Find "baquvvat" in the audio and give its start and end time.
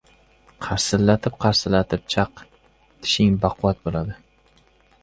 3.47-3.87